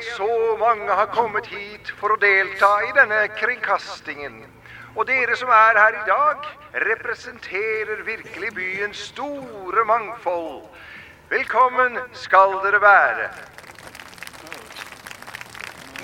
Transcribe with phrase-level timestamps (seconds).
[0.00, 4.38] At så mange har kommet hit for å delta i denne kringkastingen.
[4.96, 6.46] Og dere som er her i dag,
[6.86, 10.62] representerer virkelig byens store mangfold.
[11.28, 13.26] Velkommen skal dere være.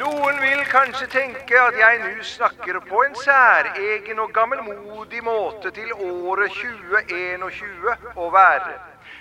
[0.02, 5.96] Noen vil kanskje tenke at jeg nå snakker på en særegen og gammelmodig måte til
[5.96, 8.76] året 2021 å være.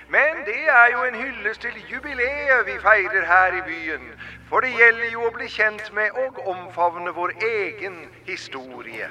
[0.10, 4.12] Men det er jo en hyllest til jubileet vi feirer her i byen.
[4.50, 7.98] For det gjelder jo å bli kjent med og omfavne vår egen
[8.28, 9.10] historie.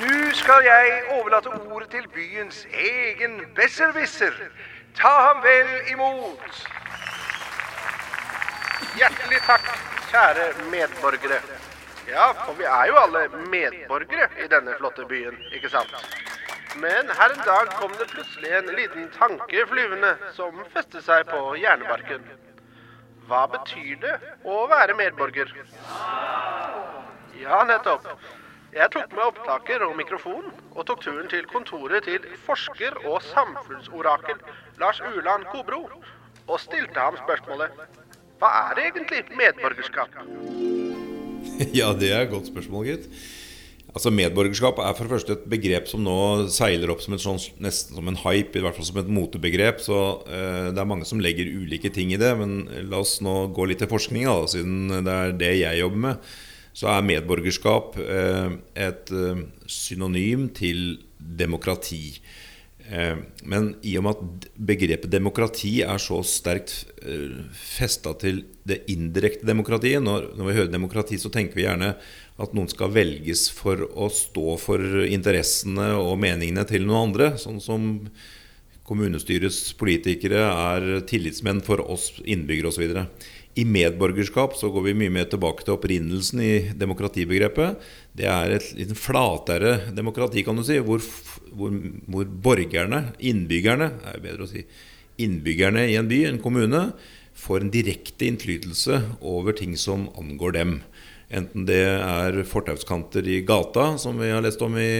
[0.00, 4.34] Nå skal jeg overlate ordet til byens egen besserwisser.
[4.96, 6.66] Ta ham vel imot.
[8.96, 9.70] Hjertelig takk,
[10.10, 11.40] kjære medborgere.
[12.08, 15.92] Ja, for vi er jo alle medborgere i denne flotte byen, ikke sant?
[16.80, 21.40] Men her en dag kom det plutselig en liten tanke flyvende som festet seg på
[21.56, 22.26] hjernebarken.
[23.26, 25.52] Hva betyr det å være medborger?
[27.40, 28.04] Ja, nettopp.
[28.76, 34.42] Jeg tok med opptaker og mikrofon og tok turen til kontoret til forsker og samfunnsorakel
[34.82, 37.72] Lars Uland Kobro og stilte ham spørsmålet
[38.36, 40.20] Hva er egentlig medborgerskap?
[41.78, 43.06] Ja, det er et godt spørsmål, gitt.
[43.96, 46.16] Altså Medborgerskap er for det første et begrep som nå
[46.52, 49.80] seiler opp som et sånn, nesten som en hype, i hvert fall som et motebegrep.
[49.80, 52.34] Så eh, det er mange som legger ulike ting i det.
[52.36, 56.28] Men la oss nå gå litt til forskning, siden det er det jeg jobber med.
[56.76, 62.18] Så er medborgerskap eh, et eh, synonym til demokrati.
[62.86, 63.16] Eh,
[63.50, 69.48] men i og med at begrepet demokrati er så sterkt eh, festa til det indirekte
[69.48, 71.94] demokratiet når, vi hører demokrati, så tenker vi gjerne
[72.42, 77.30] at noen skal velges for å stå for interessene og meningene til noen andre.
[77.40, 77.86] Sånn som
[78.86, 83.00] kommunestyrets politikere er tillitsmenn for oss innbyggere osv.
[83.56, 87.80] I medborgerskap så går vi mye mer tilbake til opprinnelsen i demokratibegrepet.
[88.16, 91.00] Det er et litt flatere demokrati, kan du si, hvor,
[91.56, 91.72] hvor,
[92.04, 94.66] hvor borgerne, innbyggerne, er bedre å si,
[95.24, 96.90] innbyggerne i en by, en kommune,
[97.36, 100.76] får en direkte innflytelse over ting som angår dem.
[101.26, 104.90] Enten det er fortauskanter i gata, som vi har lest om i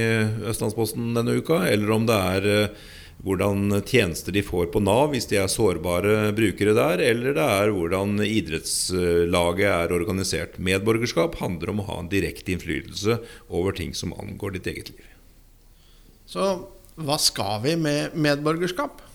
[0.51, 2.87] Østlandsposten denne uka, eller om det er eh,
[3.27, 7.73] hvordan tjenester de får på Nav hvis de er sårbare brukere der, eller det er
[7.75, 10.59] hvordan idrettslaget er organisert.
[10.59, 15.07] Medborgerskap handler om å ha en direkte innflytelse over ting som angår ditt eget liv.
[16.27, 16.51] Så
[16.97, 19.06] hva skal vi med medborgerskap?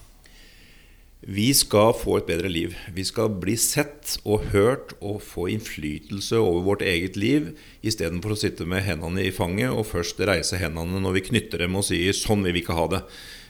[1.22, 2.72] Vi skal få et bedre liv.
[2.90, 7.52] Vi skal bli sett og hørt og få innflytelse over vårt eget liv,
[7.86, 11.78] istedenfor å sitte med hendene i fanget og først reise hendene når vi knytter dem
[11.78, 13.04] og sier 'sånn vil vi ikke ha det'.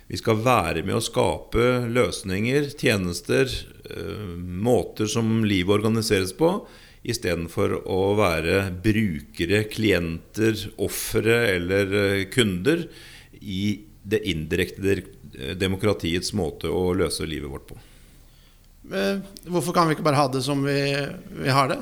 [0.10, 3.48] Vi skal være med å skape løsninger, tjenester,
[3.88, 6.68] eh, måter som livet organiseres på,
[7.08, 12.90] istedenfor å være brukere, klienter, ofre eller eh, kunder
[13.40, 15.04] i det indirekte
[15.58, 17.80] demokratiets måte å løse livet vårt på.
[19.46, 20.80] Hvorfor kan vi ikke bare ha det som vi,
[21.44, 21.80] vi har det?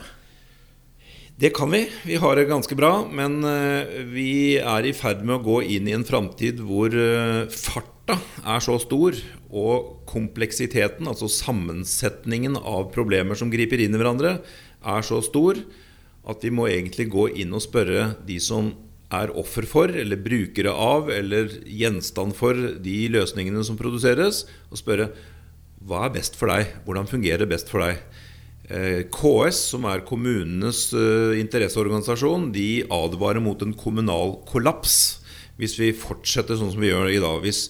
[1.40, 1.86] Det kan vi.
[2.04, 3.06] Vi har det ganske bra.
[3.08, 6.92] Men eh, vi er i ferd med å gå inn i en framtid hvor
[7.56, 9.16] farta er så stor,
[9.50, 14.38] og kompleksiteten, altså sammensetningen av problemer som griper inn i hverandre,
[14.80, 15.58] er så stor
[16.30, 18.74] at vi må egentlig gå inn og spørre de som
[19.10, 25.10] er offer for, eller brukere av, eller gjenstand for de løsningene som produseres, og spørre
[25.90, 26.76] hva er best for deg?
[26.86, 28.02] Hvordan fungerer det best for deg?
[28.70, 35.20] Eh, KS, som er kommunenes eh, interesseorganisasjon, de advarer mot en kommunal kollaps
[35.60, 37.42] hvis vi fortsetter sånn som vi gjør i dag.
[37.44, 37.66] Hvis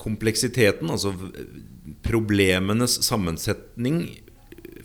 [0.00, 1.12] kompleksiteten, altså
[2.06, 4.06] problemenes sammensetning,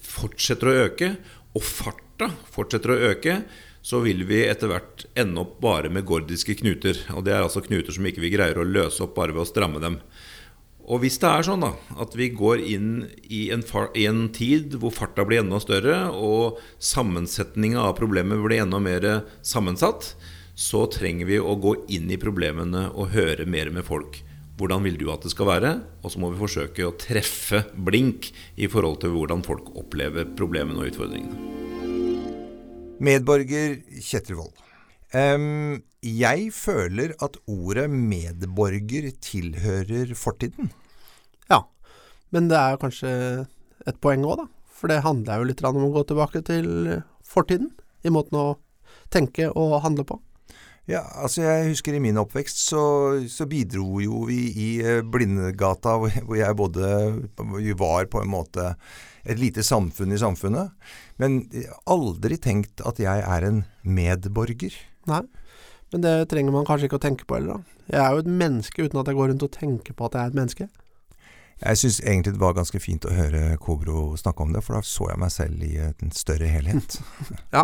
[0.06, 1.16] fortsetter å øke,
[1.56, 3.40] og farta fortsetter å øke,
[3.86, 6.98] så vil vi etter hvert ende opp bare med gordiske knuter.
[7.14, 9.50] Og det er altså knuter som ikke vi greier å løse opp bare ved å
[9.50, 10.00] stramme dem.
[10.86, 11.72] Og hvis det er sånn da,
[12.02, 12.90] at vi går inn
[13.34, 13.64] i en,
[13.98, 19.08] i en tid hvor farta blir enda større, og sammensetninga av problemet blir enda mer
[19.46, 20.14] sammensatt,
[20.56, 24.22] så trenger vi å gå inn i problemene og høre mer med folk.
[24.58, 25.76] Hvordan vil du at det skal være?
[26.02, 30.80] Og så må vi forsøke å treffe blink i forhold til hvordan folk opplever problemene
[30.80, 31.56] og utfordringene.
[33.00, 34.56] Medborger Kjetil Wold.
[35.16, 40.72] Um, jeg føler at ordet medborger tilhører fortiden.
[41.52, 41.64] Ja,
[42.32, 43.12] men det er kanskje
[43.88, 44.48] et poeng òg, da.
[44.76, 46.70] For det handler jo litt om å gå tilbake til
[47.26, 47.72] fortiden,
[48.06, 48.48] i måten å
[49.12, 50.20] tenke og handle på.
[50.86, 52.82] Ja, altså jeg husker i min oppvekst så,
[53.32, 54.68] så bidro jo vi i
[55.02, 56.90] Blindegata, hvor jeg bodde
[57.80, 58.76] var på en måte
[59.26, 60.76] et lite samfunn i samfunnet.
[61.18, 61.42] Men
[61.90, 64.78] aldri tenkt at jeg er en medborger.
[65.10, 65.24] Nei.
[65.94, 67.82] Men det trenger man kanskje ikke å tenke på heller, da.
[67.90, 70.22] Jeg er jo et menneske uten at jeg går rundt og tenker på at jeg
[70.22, 70.70] er et menneske.
[71.56, 74.82] Jeg syns egentlig det var ganske fint å høre Kobro snakke om det, for da
[74.84, 76.98] så jeg meg selv i en større helhet.
[77.56, 77.64] Ja.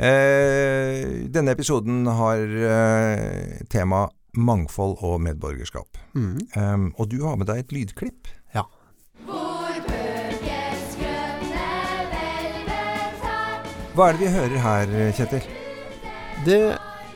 [0.00, 4.06] Eh, denne episoden har eh, tema
[4.38, 6.00] mangfold og medborgerskap.
[6.16, 6.38] Mm.
[6.56, 8.30] Em, og du har med deg et lydklipp.
[8.56, 8.64] Ja.
[13.98, 15.48] Hva er det vi hører her, Kjetil?
[16.46, 16.60] Det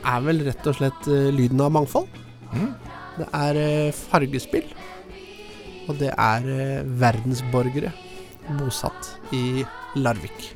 [0.03, 2.09] er vel rett og slett eh, lyden av mangfold.
[2.53, 2.73] Mm.
[3.17, 4.67] Det er eh, fargespill.
[5.87, 7.93] Og det er eh, verdensborgere
[8.59, 9.63] bosatt i
[9.99, 10.51] Larvik.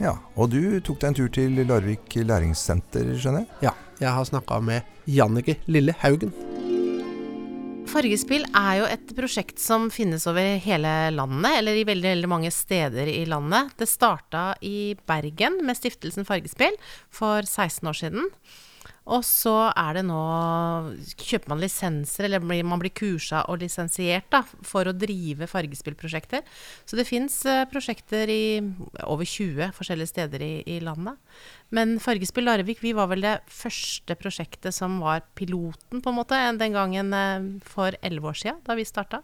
[0.00, 3.68] Ja, og du tok deg en tur til Larvik læringssenter, skjønner jeg?
[3.68, 6.32] Ja, jeg har snakka med Jannike Lille Haugen.
[7.90, 12.52] Fargespill er jo et prosjekt som finnes over hele landet, eller i veldig, veldig mange
[12.54, 13.72] steder i landet.
[13.80, 16.76] Det starta i Bergen med stiftelsen Fargespill
[17.10, 18.28] for 16 år siden.
[19.10, 20.20] Og så er det nå
[21.18, 24.30] Kjøper man lisenser, eller man blir kursa og lisensiert
[24.66, 26.44] for å drive fargespillprosjekter.
[26.86, 27.40] Så det fins
[27.70, 28.60] prosjekter i
[29.04, 31.18] over 20 forskjellige steder i, i landet.
[31.74, 36.38] Men Fargespill Larvik, vi var vel det første prosjektet som var piloten, på en måte,
[36.58, 39.22] den gangen eh, for 11 år siden, da vi starta.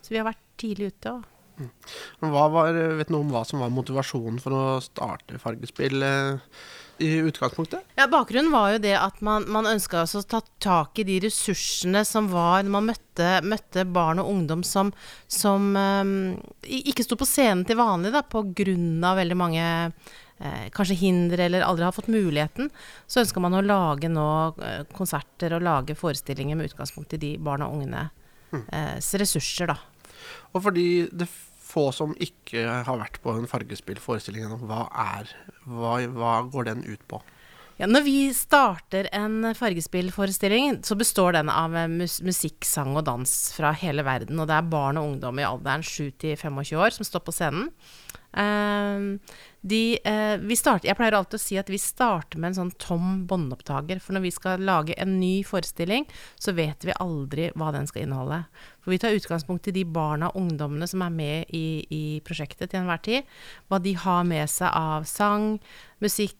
[0.00, 1.12] Så vi har vært tidlig ute.
[1.12, 6.06] og Hva var, vet du noe om hva som var motivasjonen for å starte fargespill
[6.06, 6.56] eh,
[6.98, 7.80] i utgangspunktet?
[7.94, 12.04] Ja, Bakgrunnen var jo det at man, man ønska å ta tak i de ressursene
[12.08, 14.92] som var når man møtte, møtte barn og ungdom som,
[15.26, 16.12] som um,
[16.62, 21.44] ikke sto på scenen til vanlig da, på grunn av veldig mange eh, kanskje hinder
[21.46, 22.70] eller aldri har fått muligheten.
[23.06, 24.28] Så ønska man å lage nå
[24.62, 29.78] eh, konserter og lage forestillinger med utgangspunkt i de barn og ungenes ressurser, da.
[30.52, 31.28] Og fordi det
[31.72, 34.86] få som ikke har vært på en fargespillforestilling ennå, hva
[35.64, 37.22] hva, hva går den ut på?
[37.82, 43.08] Ja, når vi starter en fargespillforestilling, så består den av eh, mus musikk, sang og
[43.08, 44.38] dans fra hele verden.
[44.38, 47.34] Og det er barn og ungdom i alderen 7 til 25 år som står på
[47.34, 47.72] scenen.
[48.32, 49.18] Uh,
[49.60, 52.70] de, uh, vi starter, jeg pleier alltid å si at vi starter med en sånn
[52.80, 53.98] tom båndopptaker.
[54.00, 56.06] For når vi skal lage en ny forestilling,
[56.38, 58.44] så vet vi aldri hva den skal inneholde.
[58.78, 62.70] For vi tar utgangspunkt i de barna og ungdommene som er med i, i prosjektet
[62.70, 63.34] til enhver tid.
[63.66, 65.56] Hva de har med seg av sang,
[66.02, 66.38] musikk,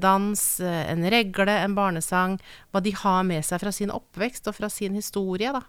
[0.00, 2.38] dans, en regle, en barnesang.
[2.72, 5.64] Hva de har med seg fra sin oppvekst og fra sin historie, da.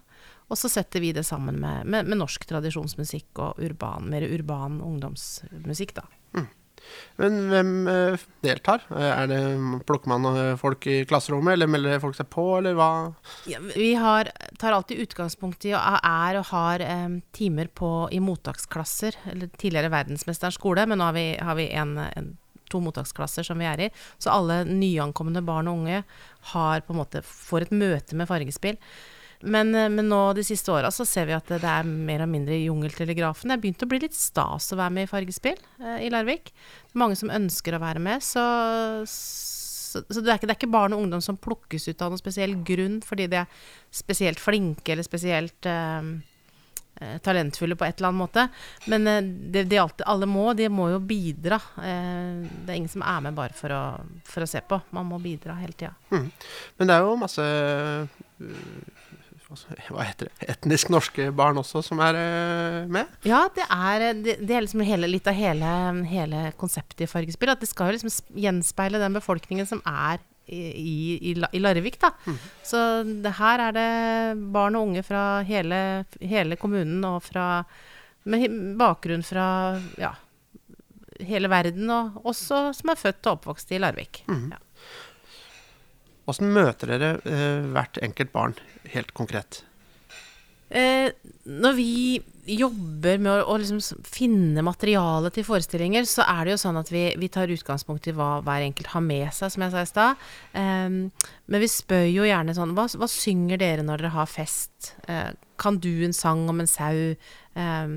[0.46, 4.78] Og så setter vi det sammen med, med, med norsk tradisjonsmusikk og urban, mer urban
[4.84, 6.06] ungdomsmusikk, da.
[7.16, 8.84] Men hvem eh, deltar?
[8.90, 9.40] Eh, Er det,
[9.88, 12.90] plukker man eh, folk i klasserommet, eller melder folk seg på, eller hva?
[13.50, 14.30] Ja, vi har,
[14.60, 19.92] tar alltid utgangspunkt i og er og har um, timer på, i mottaksklasser, eller tidligere
[19.94, 22.34] verdensmesterens skole, men nå har vi, har vi en, en,
[22.76, 23.90] to mottaksklasser som vi er i.
[24.22, 26.04] Så alle nyankomne barn og unge
[26.52, 28.78] har på en måte, får et møte med fargespill.
[29.40, 32.30] Men, eh, men nå de siste åra så ser vi at det, er mer og
[32.32, 33.50] mindre jungeltelegrafen.
[33.50, 36.52] Det er begynt å bli litt stas å være med i Fargespill eh, i Larvik.
[36.52, 38.44] Det er mange som ønsker å være med, så,
[39.10, 42.14] så, så det, er ikke, det er ikke barn og ungdom som plukkes ut av
[42.14, 43.60] noen spesiell grunn fordi de er
[43.94, 46.16] spesielt flinke eller spesielt eh,
[47.24, 48.46] talentfulle på et eller annet måte.
[48.92, 49.20] Men eh,
[49.52, 51.58] det, det alltid, alle må, de må jo bidra.
[51.82, 53.82] Eh, det er ingen som er med bare for å,
[54.24, 54.80] for å se på.
[54.96, 55.92] Man må bidra hele tida.
[56.12, 56.30] Men
[56.88, 58.06] det er jo masse øh,
[59.90, 62.16] hva- heter det, etnisk norske barn også som er
[62.90, 63.06] med.
[63.28, 65.70] Ja, det er, det, det er liksom hele, litt av hele,
[66.10, 67.52] hele konseptet i Fargespill.
[67.54, 72.12] At det skal jo liksom gjenspeile den befolkningen som er i, i, i Larvik, da.
[72.62, 73.88] Så det her er det
[74.54, 75.80] barn og unge fra hele,
[76.20, 77.64] hele kommunen og fra
[78.26, 80.08] Med bakgrunn fra ja,
[81.22, 84.24] hele verden, og også som er født og oppvokst i Larvik.
[84.26, 84.58] Ja.
[86.26, 88.56] Hvordan møter dere eh, hvert enkelt barn,
[88.90, 89.60] helt konkret?
[90.70, 91.12] Eh,
[91.46, 91.92] når vi
[92.46, 96.90] jobber med å, å liksom finne materiale til forestillinger, så er det jo sånn at
[96.94, 99.90] vi, vi tar utgangspunkt i hva hver enkelt har med seg, som jeg sa i
[99.90, 100.28] stad.
[100.58, 101.00] Eh,
[101.46, 104.94] men vi spør jo gjerne sånn hva, hva synger dere når dere har fest?
[105.10, 107.16] Eh, kan du en sang om en sau?
[107.56, 107.94] Em,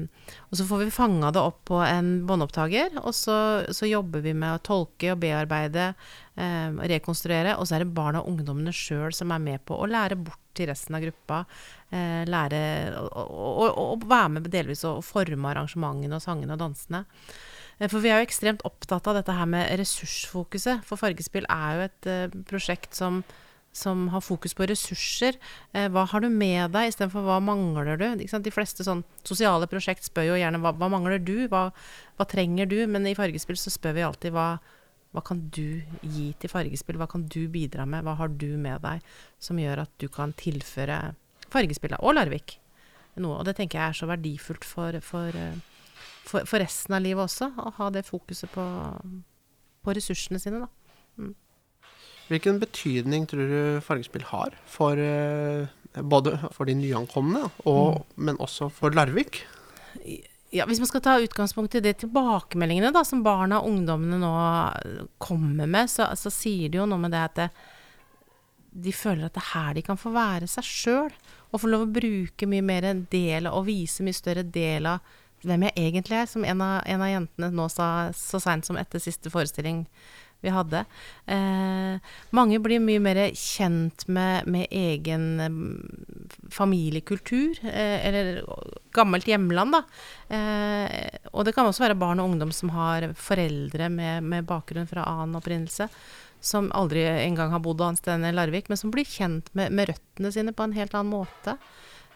[0.47, 3.35] og så får vi fanga det opp på en båndopptaker, og så,
[3.75, 5.89] så jobber vi med å tolke og bearbeide,
[6.39, 9.89] em, rekonstruere, og så er det barna og ungdommene sjøl som er med på å
[9.89, 11.41] lære bort til resten av gruppa.
[11.89, 12.57] Eh, lære
[13.01, 16.99] å være med delvis og forme arrangementene og sangene og dansene.
[17.79, 20.83] Eh, For vi er jo ekstremt opptatt av dette her med ressursfokuset.
[20.85, 23.23] For Fargespill er jo et eh, prosjekt som,
[23.73, 25.39] som har fokus på ressurser.
[25.73, 28.05] Eh, hva har du med deg istedenfor hva mangler du?
[28.21, 31.71] De fleste sånn sosiale prosjekt spør jo gjerne hva, hva mangler du, hva,
[32.19, 32.83] hva trenger du?
[32.85, 34.51] Men i fargespill så spør vi alltid hva,
[35.15, 37.01] hva kan du gi til fargespill?
[37.01, 38.05] Hva kan du bidra med?
[38.05, 39.01] Hva har du med deg
[39.41, 41.15] som gjør at du kan tilføre
[41.53, 42.59] fargespillet og Larvik
[43.23, 43.39] noe?
[43.39, 45.59] Og det tenker jeg er så verdifullt for, for, eh,
[46.27, 48.65] for, for resten av livet også, å ha det fokuset på,
[49.85, 51.29] på ressursene sine, da.
[52.29, 55.69] Hvilken betydning tror du fargespill har for eh,
[56.05, 59.41] både for de nyankomne, og, men også for Larvik?
[60.53, 64.31] Ja, Hvis man skal ta utgangspunkt i de tilbakemeldingene da, som barna og ungdommene nå
[65.21, 67.49] kommer med, så, så sier de jo noe med det at det,
[68.69, 71.13] de føler at det er her de kan få være seg sjøl.
[71.49, 75.17] Og få lov å bruke mye mer en del og vise mye større del av
[75.47, 78.77] hvem jeg egentlig er, som en av, en av jentene nå sa så seint som
[78.79, 79.85] etter siste forestilling
[80.39, 80.85] vi hadde.
[81.27, 85.57] Eh, mange blir mye mer kjent med, med egen eh,
[86.55, 88.39] familiekultur, eh, eller
[88.95, 89.83] gammelt hjemland, da.
[90.35, 94.87] Eh, og det kan også være barn og ungdom som har foreldre med, med bakgrunn
[94.89, 95.89] fra annen opprinnelse.
[96.41, 99.91] Som aldri engang har bodd annet sted enn Larvik, men som blir kjent med, med
[99.91, 101.57] røttene sine på en helt annen måte.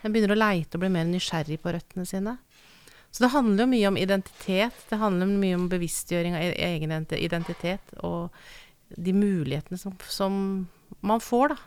[0.03, 2.37] Den begynner å leite og bli mer nysgjerrig på røttene sine.
[3.13, 4.79] Så det handler jo mye om identitet.
[4.89, 8.33] Det handler mye om bevisstgjøring av e- egen identitet og
[8.93, 10.33] de mulighetene som, som
[11.01, 11.59] man får, da.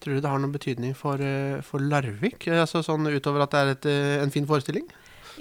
[0.00, 3.60] Tror du det har noen betydning for, eh, for Larvik, altså sånn utover at det
[3.60, 4.86] er et, eh, en fin forestilling?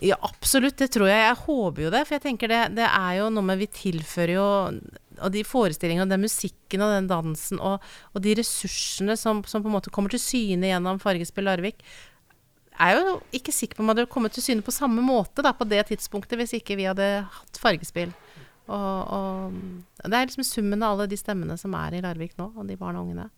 [0.03, 0.75] Ja, absolutt.
[0.77, 1.21] Det tror jeg.
[1.23, 2.01] Jeg håper jo det.
[2.05, 4.47] For jeg tenker det, det er jo noe med Vi tilfører jo
[5.19, 9.63] og de forestillingene, og den musikken og den dansen og, og de ressursene som, som
[9.63, 11.85] på en måte kommer til syne gjennom Fargespill Larvik,
[12.75, 15.53] er jo ikke sikker på om det hadde kommet til syne på samme måte da,
[15.55, 18.11] på det tidspunktet, hvis ikke vi hadde hatt Fargespill.
[18.65, 22.49] Og, og det er liksom summen av alle de stemmene som er i Larvik nå,
[22.55, 23.29] og de barna og ungene.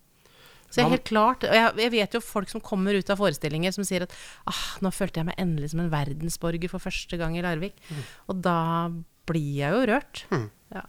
[0.68, 3.72] Så jeg helt klart, og jeg, jeg vet jo folk som kommer ut av forestillinger
[3.72, 4.16] som sier at
[4.52, 7.78] ah, nå følte jeg meg endelig som en verdensborger for første gang i Larvik.
[8.28, 8.58] Og da
[9.28, 10.24] blir jeg jo rørt.
[10.74, 10.82] Ja.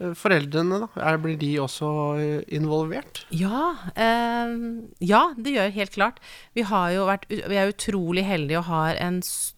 [0.00, 0.88] Eh, Foreldrene, da?
[1.00, 1.88] Er, blir de også
[2.20, 3.22] eh, involvert?
[3.32, 4.52] Ja, eh,
[5.00, 6.18] ja, det gjør helt klart.
[6.56, 9.53] Vi, har jo vært, vi er utrolig heldige og har en st-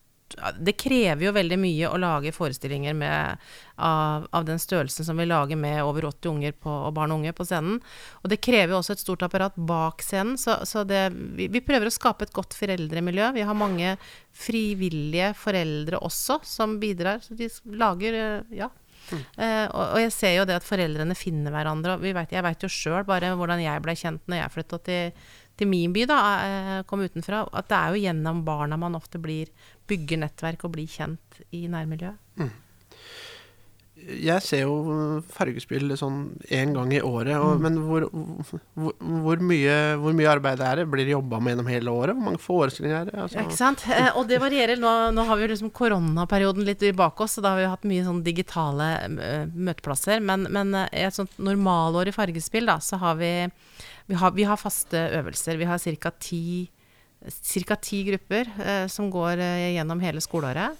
[0.59, 3.43] Det krever jo veldig mye å lage forestillinger med,
[3.77, 7.23] av, av den størrelsen som vi lager med over 80 unger på, og barn og
[7.23, 7.79] unge på scenen.
[8.23, 11.05] Og det krever jo også et stort apparat bak scenen, så, så det,
[11.39, 13.31] vi, vi prøver å skape et godt foreldremiljø.
[13.39, 13.95] Vi har mange
[14.37, 17.23] frivillige foreldre også som bidrar.
[17.25, 18.21] Så de lager
[18.55, 18.73] Ja.
[19.07, 19.23] Mm.
[19.39, 21.95] Uh, og, og jeg ser jo det at foreldrene finner hverandre.
[21.97, 24.81] Og vi vet, jeg veit jo sjøl bare hvordan jeg ble kjent når jeg flytta
[24.89, 28.99] til, til min by, da, eh, kom utenfra, at det er jo gjennom barna man
[28.99, 29.53] ofte blir
[29.89, 32.23] bygger nettverk og blir kjent i nærmiljøet.
[33.97, 36.19] Jeg ser jo fargespill sånn
[36.53, 39.73] én gang i året, og, men hvor, hvor, hvor, mye,
[40.03, 40.85] hvor mye arbeid er det?
[40.93, 42.15] Blir det jobba med gjennom hele året?
[42.15, 43.17] Hvor mange forestillinger er det?
[43.25, 43.87] Altså, Ikke sant?
[43.89, 44.79] Eh, og det varierer.
[44.79, 47.89] Nå, nå har vi jo liksom koronaperioden litt bak oss, og da har vi hatt
[47.89, 50.21] mye sånn digitale eh, møteplasser.
[50.21, 53.33] Men, men eh, i et sånt normalår i fargespill, da, så har vi
[54.07, 55.59] Vi har, vi har faste øvelser.
[55.59, 56.11] Vi har ca.
[56.11, 56.71] ti
[57.81, 60.77] ti grupper eh, som går eh, gjennom hele skoleåret.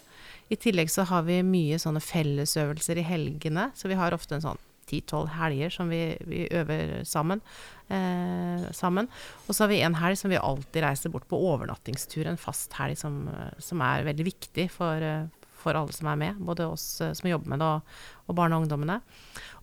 [0.49, 4.45] I tillegg så har vi mye sånne fellesøvelser i helgene, så vi har ofte en
[4.45, 7.43] sånn ti-tolv helger som vi, vi øver sammen.
[7.89, 9.09] Eh, sammen.
[9.47, 12.73] Og så har vi en helg som vi alltid reiser bort på overnattingstur, en fast
[12.79, 13.25] helg som,
[13.63, 17.31] som er veldig viktig for, eh, for alle som er med, både oss eh, som
[17.31, 19.01] jobber med det og, og barna og ungdommene.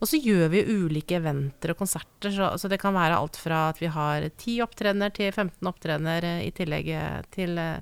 [0.04, 3.70] Og så gjør vi ulike eventer og konserter, så, så det kan være alt fra
[3.72, 7.78] at vi har 10 opptredener til 15 opptredener eh, i tillegg eh, til eh,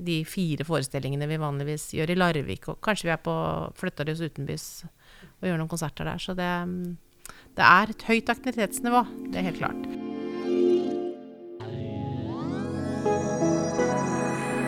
[0.00, 3.34] de fire forestillingene vi vanligvis gjør i Larvik, og kanskje vi er på
[3.76, 6.22] flytter oss utenbys og gjør noen konserter der.
[6.22, 9.84] Så det, mm, det er et høyt aktivitetsnivå, det er helt klart.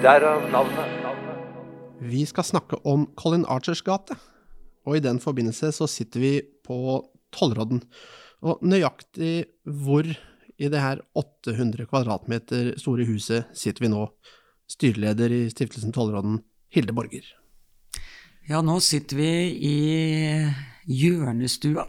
[0.05, 0.99] Derav navnet.
[2.03, 4.19] Vi skal snakke om Colin Archers gate,
[4.87, 6.33] og i den forbindelse så sitter vi
[6.67, 6.79] på
[7.33, 7.83] Tollråden.
[8.43, 14.07] Og nøyaktig hvor i det her 800 kvadratmeter store huset sitter vi nå?
[14.71, 16.41] Styreleder i Stiftelsen Tollråden,
[16.73, 17.25] Hilde Borger.
[18.49, 19.33] Ja, nå sitter vi
[19.69, 19.77] i
[20.91, 21.85] hjørnestua,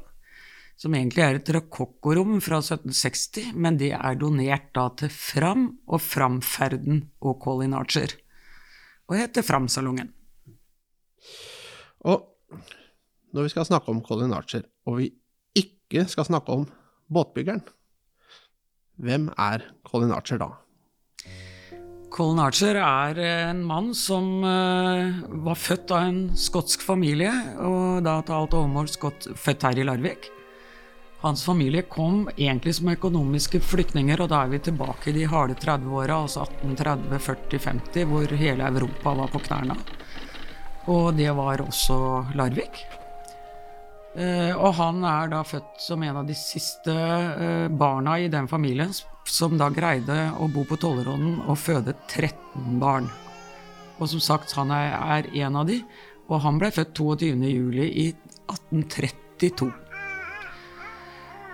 [0.77, 6.03] som egentlig er et rakokkorom fra 1760, men det er donert da til Fram og
[6.03, 8.13] Framferden og Colin Archer,
[9.09, 10.12] og heter Framsalongen.
[12.05, 12.29] Og
[13.33, 15.11] når vi skal snakke om Colin Archer, og vi
[15.57, 16.67] ikke skal snakke om
[17.13, 17.63] båtbyggeren,
[19.01, 20.51] hvem er Colin Archer da?
[22.13, 23.17] Colin Archer er
[23.49, 28.91] en mann som eh, var født av en skotsk familie, og da til alt overmål
[29.33, 30.29] født her i Larvik.
[31.23, 35.55] Hans familie kom egentlig som økonomiske flyktninger, og da er vi tilbake i de harde
[35.57, 39.79] 30-åra, altså 1830, 40, 50, hvor hele Europa var på knærne.
[40.91, 41.97] Og det var også
[42.35, 42.83] Larvik.
[44.13, 48.46] Eh, og han er da født som en av de siste eh, barna i den
[48.50, 48.93] familien
[49.25, 53.10] som da greide å bo på Tollerodden og føde 13 barn.
[53.98, 55.79] Og som sagt, han er, en av de,
[56.27, 57.32] og han ble født 22.
[57.50, 58.08] juli i
[58.51, 59.72] 1832.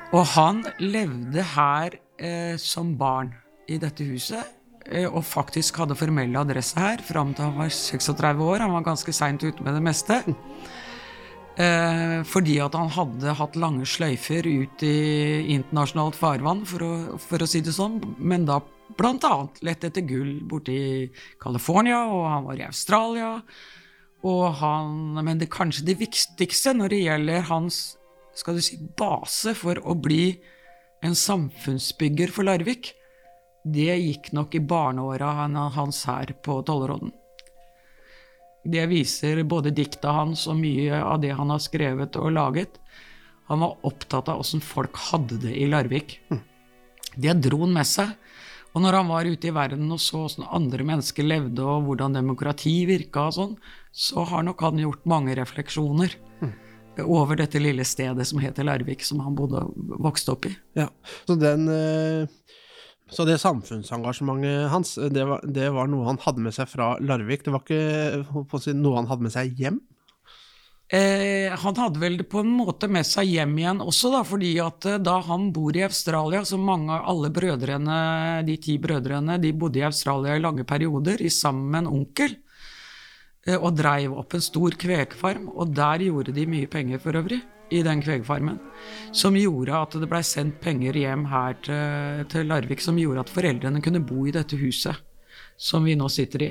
[0.10, 3.32] Og han levde her eh, som barn
[3.70, 4.56] i dette huset,
[4.89, 8.66] eh, og faktisk hadde formell adresse her fram til han var 36 år.
[8.66, 10.24] Han var ganske seint ute med det meste.
[11.60, 15.00] Eh, fordi at han hadde hatt lange sløyfer ut i
[15.58, 18.00] internasjonalt farvann, for å, for å si det sånn.
[18.16, 18.62] Men da
[18.96, 19.34] bl.a.
[19.68, 21.10] lett etter gull borte i
[21.42, 23.34] California, og han var i Australia.
[24.30, 27.84] Og han, men det kanskje det viktigste når det gjelder hans
[28.39, 30.32] skal du si, base for å bli
[31.04, 32.94] en samfunnsbygger for Larvik,
[33.68, 35.34] det gikk nok i barneåra
[35.75, 37.12] hans her på Tollerodden.
[38.63, 42.80] Det viser både dikta hans og mye av det han har skrevet og laget.
[43.50, 46.20] Han var opptatt av åssen folk hadde det i Larvik.
[47.16, 48.12] Det dro han med seg.
[48.75, 52.20] Og når han var ute i verden og så åssen andre mennesker levde, og hvordan
[52.20, 53.56] demokrati virka og sånn,
[53.89, 56.13] så har nok han gjort mange refleksjoner
[57.00, 59.63] over dette lille stedet som heter Larvik, som han bodde
[60.04, 60.54] vokste opp i.
[60.78, 60.89] Ja,
[61.25, 62.28] så den eh,
[63.10, 67.42] Så det samfunnsengasjementet hans, det var, det var noe han hadde med seg fra Larvik?
[67.46, 69.80] Det var ikke si, noe han hadde med seg hjem?
[70.89, 74.56] Eh, han hadde vel det på en måte med seg hjem igjen også, da, fordi
[74.63, 77.98] at eh, da han bor i Australia, så mange av alle brødrene,
[78.48, 82.34] de ti brødrene, de bodde i Australia i lange perioder sammen med en onkel.
[83.46, 87.44] eh, Og dreiv opp en stor kvekfarm, og der gjorde de mye penger for øvrig.
[87.69, 88.57] I den kvegfarmen.
[89.11, 93.34] Som gjorde at det blei sendt penger hjem her til, til Larvik, som gjorde at
[93.34, 94.97] foreldrene kunne bo i dette huset
[95.60, 96.49] som vi nå sitter i.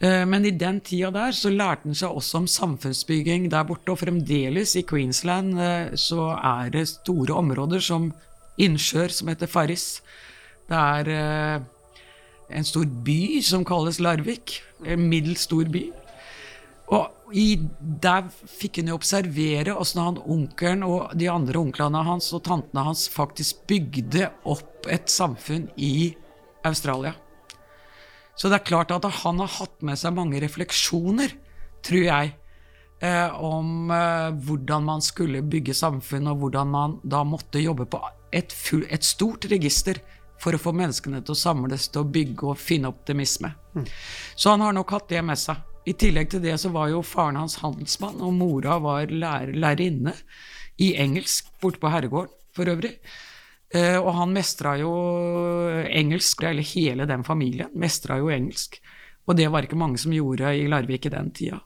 [0.00, 3.92] Eh, Men i den tida der så lærte han seg også om samfunnsbygging der borte,
[3.92, 8.12] og fremdeles i Queensland eh, så er det store områder som
[8.58, 10.02] innsjøer som heter Farris.
[10.70, 11.60] Det er eh,
[12.54, 14.60] en stor by som kalles Larvik.
[14.84, 15.88] En middels stor by.
[16.92, 22.30] Og i, der fikk han jo observere åssen han onkelen og de andre onklene hans
[22.36, 26.12] og tantene hans faktisk bygde opp et samfunn i
[26.66, 27.14] Australia.
[28.36, 31.36] Så det er klart at han har hatt med seg mange refleksjoner,
[31.86, 32.32] tror jeg,
[33.04, 38.00] eh, om eh, hvordan man skulle bygge samfunn, og hvordan man da måtte jobbe på
[38.34, 40.00] et, full, et stort register
[40.42, 43.54] for å få menneskene til å samles, til å bygge og finne optimisme.
[44.34, 45.62] Så han har nok hatt det med seg.
[45.84, 50.14] I tillegg til det så var jo faren hans handelsmann, og mora var lærer, lærerinne
[50.80, 52.94] i engelsk borte på herregården, for øvrig.
[53.74, 54.92] Eh, og han mestra jo
[55.84, 58.78] engelsk, eller hele den familien mestra jo engelsk.
[59.26, 61.60] Og det var ikke mange som gjorde i Larvik i den tida.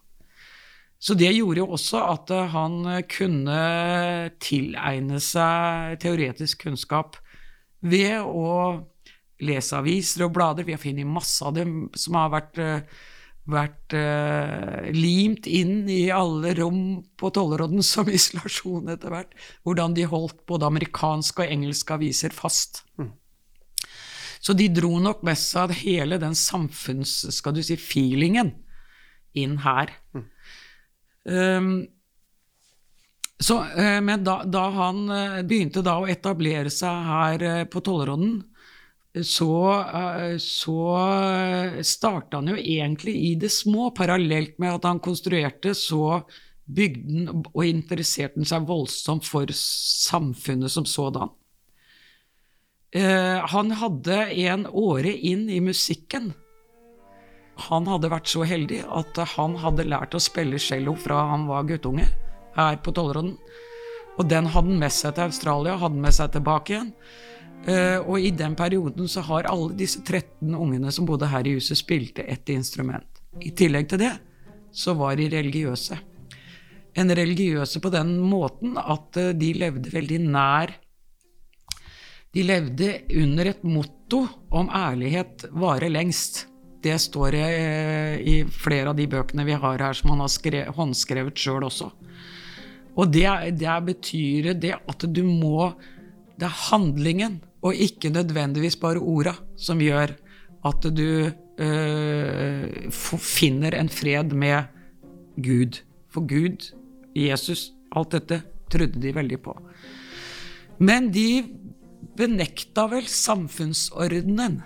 [0.99, 2.79] Så det gjorde jo også at eh, han
[3.11, 3.59] kunne
[4.43, 7.21] tilegne seg teoretisk kunnskap
[7.87, 8.49] ved å
[9.47, 10.67] lese aviser og blader.
[10.67, 13.05] Vi har funnet masse av dem som har vært, eh,
[13.49, 19.35] vært eh, limt inn i alle rom på Tollerodden som isolasjon etter hvert.
[19.65, 22.85] Hvordan de holdt både amerikanske og engelske aviser fast.
[24.39, 27.25] Så de dro nok med seg hele den samfunns...
[27.35, 28.53] skal du si, feelingen
[29.39, 29.91] inn her.
[31.25, 31.89] Um,
[33.39, 37.83] så, eh, men da, da han eh, begynte da å etablere seg her eh, på
[37.87, 38.41] Tollerodden,
[39.25, 40.83] så, eh, så
[41.83, 46.23] starta han jo egentlig i det små, parallelt med at han konstruerte, så
[46.69, 51.33] bygde han og interesserte han seg voldsomt for samfunnet som sådan.
[52.97, 56.33] Eh, han hadde en åre inn i musikken.
[57.69, 61.67] Han hadde vært så heldig at han hadde lært å spille cello fra han var
[61.69, 62.07] guttunge
[62.57, 63.35] her på Tollråden.
[64.19, 66.93] Og den hadde han med seg til Australia, hadde med seg tilbake igjen.
[67.66, 71.57] Eh, og i den perioden så har alle disse 13 ungene som bodde her i
[71.59, 73.09] huset, spilte ett instrument.
[73.42, 74.14] I tillegg til det
[74.73, 75.99] så var de religiøse.
[76.99, 80.77] En religiøse på den måten at eh, de levde veldig nær
[82.35, 84.18] De levde under et motto
[84.53, 86.42] om ærlighet varer lengst.
[86.85, 90.61] Det står eh, i flere av de bøkene vi har her, som han har skre
[90.77, 91.88] håndskrevet sjøl også.
[92.99, 93.25] Og det,
[93.59, 95.73] det betyr det at du må
[96.38, 100.14] Det er handlingen, og ikke nødvendigvis bare orda, som gjør
[100.68, 104.62] at du øh, finner en fred med
[105.37, 105.83] Gud.
[106.11, 106.71] For Gud,
[107.16, 109.55] Jesus, alt dette trodde de veldig på.
[110.79, 111.44] Men de
[112.18, 114.61] benekta vel samfunnsordenen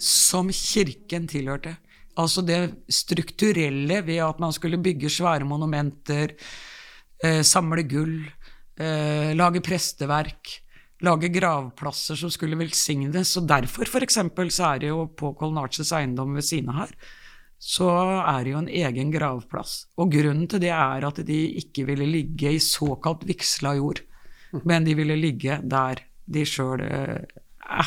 [0.00, 1.76] som kirken tilhørte.
[2.20, 2.58] Altså det
[2.92, 6.34] strukturelle ved at man skulle bygge svære monumenter,
[7.24, 8.24] eh, samle gull,
[8.76, 10.60] eh, lage presteverk,
[11.06, 13.32] lage gravplasser som skulle velsignes.
[13.40, 16.94] Og derfor, for eksempel, så er det jo på Kolnarches eiendom ved siden av her,
[17.60, 17.90] så
[18.24, 19.74] er det jo en egen gravplass.
[20.00, 24.00] Og grunnen til det er at de ikke ville ligge i såkalt vigsla jord,
[24.64, 27.40] men de ville ligge der de sjøl eh,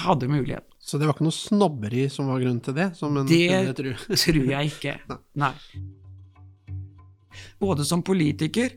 [0.03, 0.67] hadde mulighet.
[0.83, 2.89] Så det var ikke noe snobberi som var grunnen til det?
[2.99, 3.97] Som en Det tror.
[4.13, 4.97] tror jeg ikke.
[5.43, 5.53] Nei.
[7.59, 8.75] Både som politiker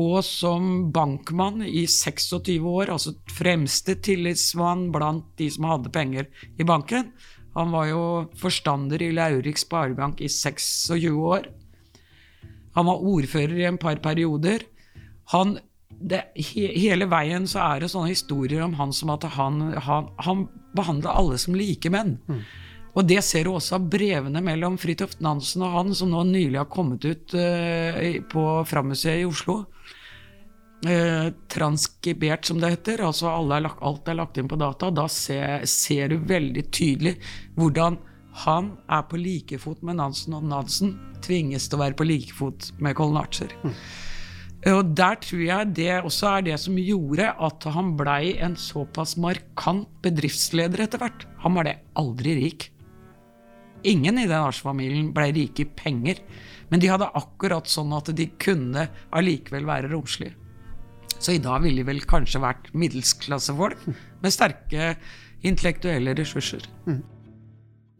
[0.00, 6.64] og som bankmann i 26 år, altså fremste tillitsmann blant de som hadde penger i
[6.64, 7.10] banken.
[7.52, 8.04] Han var jo
[8.40, 11.50] forstander i Laurik Sparebank i 26 år.
[12.72, 14.64] Han var ordfører i en par perioder.
[15.34, 15.58] Han,
[15.92, 20.08] det, he, hele veien så er det sånne historier om han som at han, han,
[20.24, 22.16] han behandla alle som likemenn.
[22.92, 26.58] Og det ser du også av brevene mellom Fridtjof Nansen og han, som nå nylig
[26.60, 29.62] har kommet ut uh, på Frammuseet i Oslo.
[30.82, 33.04] Eh, transkribert, som det heter.
[33.06, 34.90] Altså er lagt, alt er lagt inn på data.
[34.90, 37.18] Da ser, ser du veldig tydelig
[37.54, 38.00] hvordan
[38.42, 42.34] han er på like fot med Nansen, og Nansen tvinges til å være på like
[42.34, 43.54] fot med Colin Archer.
[44.72, 49.16] Og der tror jeg det også er det som gjorde at han blei en såpass
[49.20, 51.26] markant bedriftsleder etter hvert.
[51.42, 52.68] Han var det aldri rik.
[53.86, 56.22] Ingen i den Archer-familien blei rike i penger,
[56.70, 60.38] men de hadde akkurat sånn at de kunne allikevel være romslige.
[61.18, 63.84] Så i dag ville de vel kanskje vært middelsklassefolk
[64.22, 64.94] med sterke
[65.46, 66.64] intellektuelle ressurser.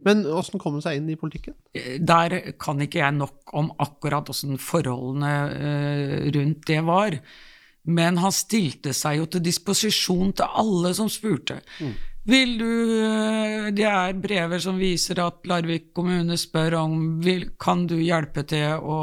[0.03, 1.55] Men åssen kom hun seg inn i politikken?
[1.75, 7.15] Eh, Der kan ikke jeg nok om akkurat åssen forholdene eh, rundt det var.
[7.83, 11.61] Men han stilte seg jo til disposisjon til alle som spurte.
[12.27, 12.69] Vil du
[13.03, 18.43] eh, Det er brever som viser at Larvik kommune spør om vil, Kan du hjelpe
[18.47, 18.99] til å,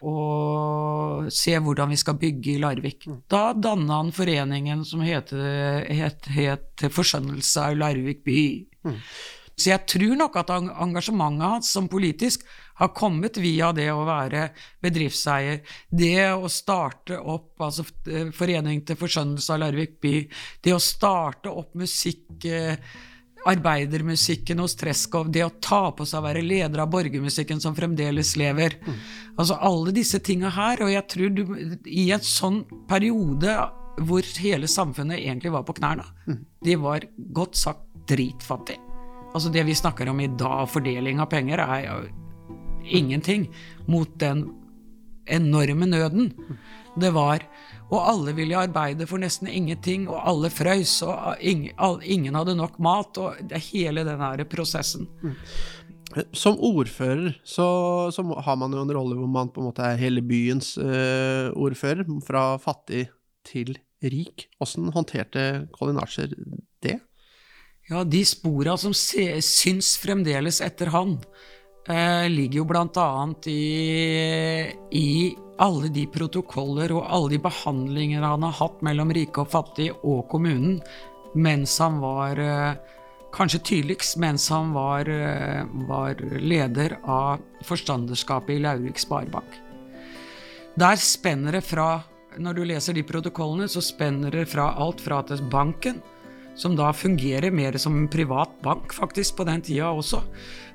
[0.00, 3.08] å se hvordan vi skal bygge i Larvik.
[3.30, 8.40] Da danna han foreningen som het, het, het Forskjønnelse av Larvik by.
[9.60, 12.46] Så jeg tror nok at engasjementet hans som politisk
[12.80, 14.46] har kommet via det å være
[14.80, 15.60] bedriftseier,
[15.92, 20.14] det å starte opp altså eh, Forening til forskjønnelse av Larvik by,
[20.64, 22.80] det å starte opp musikk eh,
[23.48, 28.34] arbeidermusikken hos Treskov, det å ta på seg å være leder av borgermusikken som fremdeles
[28.40, 28.76] lever.
[29.36, 31.44] Altså alle disse tinga her, og jeg tror du
[31.88, 33.56] i en sånn periode
[34.00, 36.06] hvor hele samfunnet egentlig var på knærne,
[36.64, 37.04] de var
[37.36, 38.80] godt sagt dritfattige.
[39.30, 41.98] Altså det vi snakker om i dag, fordeling av penger, er jo
[42.82, 43.46] ingenting
[43.86, 44.48] mot den
[45.30, 46.32] enorme nøden
[46.98, 47.44] det var.
[47.90, 52.78] Og alle ville arbeide for nesten ingenting, og alle frøys, og ingen, ingen hadde nok
[52.82, 55.08] mat, og det er hele den her prosessen.
[56.34, 57.66] Som ordfører så,
[58.10, 61.50] så har man jo en rolle hvor man på en måte er hele byens uh,
[61.54, 63.04] ordfører, fra fattig
[63.46, 64.48] til rik.
[64.62, 66.32] Åssen håndterte Colin Archer
[66.82, 66.98] det?
[67.90, 71.16] Ja, de spora som syns fremdeles etter han,
[71.90, 78.56] eh, ligger jo annet i, i alle de protokoller og alle de behandlinger han har
[78.62, 80.80] hatt mellom rike og fattige og kommunen
[81.34, 82.72] mens han var eh,
[83.30, 89.52] Kanskje tydeligst mens han var, eh, var leder av forstanderskapet i Laurik Sparebank.
[90.74, 92.02] Der spenner det fra
[92.38, 95.96] Når du leser de protokollene, så spenner det fra alt fra at banken,
[96.60, 100.22] som da fungerer mer som en privat bank faktisk på den tida også,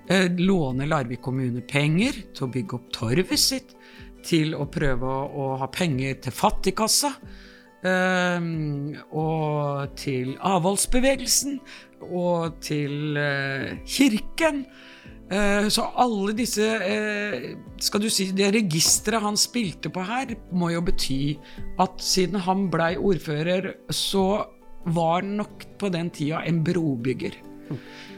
[0.10, 3.76] eh, låner Larvik kommune penger til å bygge opp torvet sitt,
[4.26, 7.14] til å prøve å, ha penger til fattigkassa,
[7.86, 8.50] eh,
[9.14, 11.60] og til avholdsbevegelsen,
[12.10, 14.66] og til eh, kirken.
[15.26, 16.62] Så alle disse
[17.82, 21.34] Skal du si Det registeret han spilte på her, må jo bety
[21.82, 24.46] at siden han blei ordfører, så
[24.86, 27.38] var nok på den tida en brobygger.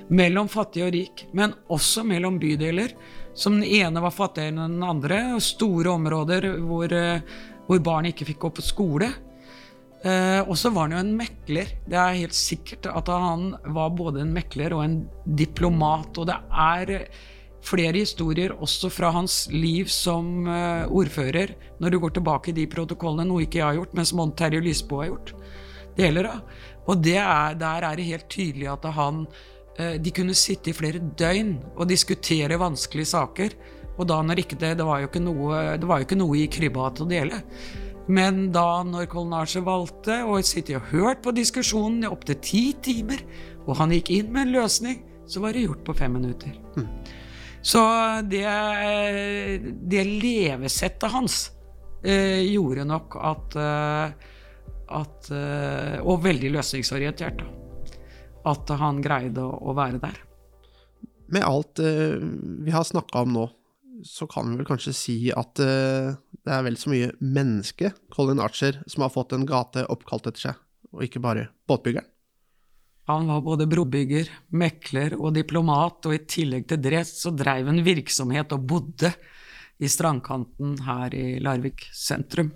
[0.08, 2.94] Mellom fattig og rik, men også mellom bydeler.
[3.38, 5.22] Som den ene var fattigere enn den andre.
[5.44, 7.22] Store områder hvor, eh,
[7.68, 9.12] hvor barn ikke fikk gå på skole.
[10.06, 11.72] Eh, og så var han jo en mekler.
[11.90, 16.18] Det er helt sikkert at han var både en mekler og en diplomat.
[16.18, 17.20] Og det er eh,
[17.68, 22.68] flere historier også fra hans liv som eh, ordfører, når du går tilbake i de
[22.72, 25.34] protokollene, noe ikke jeg har gjort, men som Odd Terje Lysbo har gjort.
[25.98, 26.44] Deler av.
[26.88, 29.26] Og det er, der er det helt tydelig at han
[29.78, 33.58] eh, De kunne sitte i flere døgn og diskutere vanskelige saker.
[33.98, 36.40] Og da når ikke det Det var jo ikke noe, det var jo ikke noe
[36.40, 37.42] i krybba til å dele.
[38.08, 43.20] Men da når Kolnasje valgte å sitte og hørt på diskusjonen i opptil ti timer,
[43.68, 46.56] og han gikk inn med en løsning, så var det gjort på fem minutter.
[47.68, 47.82] Så
[48.32, 48.46] det,
[49.92, 51.50] det levesettet hans
[52.00, 54.30] eh, gjorde nok at, eh,
[54.94, 57.44] at eh, Og veldig løsningsorientert.
[58.48, 60.20] At han greide å, være der.
[61.34, 62.16] Med alt eh,
[62.64, 63.48] vi har snakka om nå,
[64.08, 66.14] så kan vi vel kanskje si at eh,
[66.48, 70.46] det er vel så mye menneske, Colin Archer, som har fått en gate oppkalt etter
[70.48, 70.62] seg,
[70.94, 72.08] og ikke bare båtbyggeren.
[73.08, 74.28] Han var både brobygger,
[74.60, 79.14] mekler og diplomat, og i tillegg til det så dreiv en virksomhet og bodde
[79.80, 82.52] i strandkanten her i Larvik sentrum.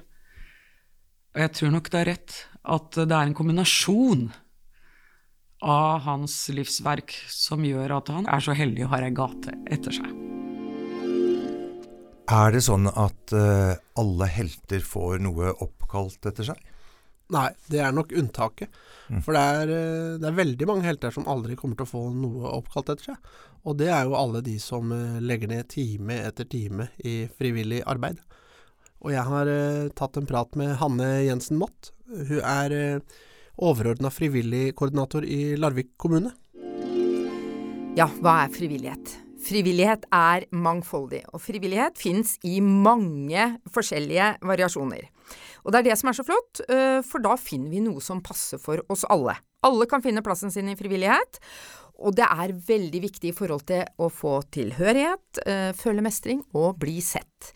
[1.32, 2.38] Og jeg tror nok det er rett
[2.76, 4.26] at det er en kombinasjon
[5.62, 9.96] av hans livsverk som gjør at han er så heldig å ha ei gate etter
[9.96, 10.10] seg.
[12.32, 16.68] Er det sånn at eh, alle helter får noe oppkalt etter seg?
[17.32, 18.72] Nei, det er nok unntaket.
[19.24, 22.04] For det er, eh, det er veldig mange helter som aldri kommer til å få
[22.16, 23.32] noe oppkalt etter seg.
[23.68, 27.84] Og det er jo alle de som eh, legger ned time etter time i frivillig
[27.88, 28.20] arbeid.
[29.02, 31.90] Og jeg har eh, tatt en prat med Hanne Jensen Mott.
[32.06, 33.20] Hun er eh,
[33.62, 36.36] overordna frivillig koordinator i Larvik kommune.
[37.98, 39.18] Ja, hva er frivillighet?
[39.42, 45.08] Frivillighet er mangfoldig, og frivillighet fins i mange forskjellige variasjoner.
[45.66, 48.22] Og det er det som er så flott, øh, for da finner vi noe som
[48.24, 49.34] passer for oss alle.
[49.66, 51.42] Alle kan finne plassen sin i frivillighet,
[52.02, 56.80] og det er veldig viktig i forhold til å få tilhørighet, øh, føle mestring og
[56.82, 57.52] bli sett.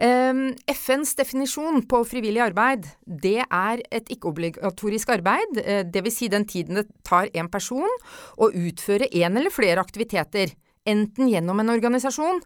[0.00, 6.46] Um, FNs definisjon på frivillig arbeid, det er et ikke-obligatorisk arbeid, eh, vil si den
[6.46, 7.98] tiden det tar en person
[8.38, 10.54] å utføre en eller flere aktiviteter,
[10.88, 12.40] enten gjennom en organisasjon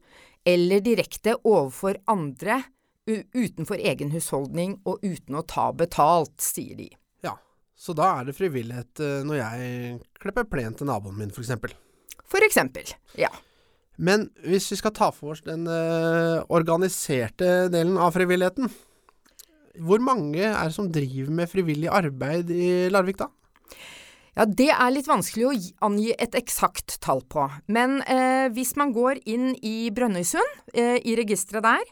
[0.49, 2.63] eller direkte overfor andre
[3.07, 6.91] utenfor egen husholdning og uten å ta betalt, sier de.
[7.83, 11.51] Så da er det frivillighet eh, når jeg klipper plen til naboen min, f.eks.
[12.31, 13.33] For eksempel, ja.
[13.99, 18.71] Men hvis vi skal ta for oss den eh, organiserte delen av frivilligheten,
[19.83, 23.31] hvor mange er det som driver med frivillig arbeid i Larvik da?
[24.33, 25.57] Ja, det er litt vanskelig å
[25.89, 27.45] angi et eksakt tall på.
[27.73, 31.91] Men eh, hvis man går inn i Brønnøysund, eh, i registeret der,